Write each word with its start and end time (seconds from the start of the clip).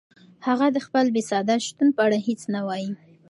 هغه 0.47 0.67
د 0.75 0.77
خپل 0.85 1.05
بېصدا 1.15 1.55
شتون 1.65 1.87
په 1.95 2.01
اړه 2.05 2.17
هیڅ 2.27 2.41
نه 2.53 2.61
وایي. 2.67 2.89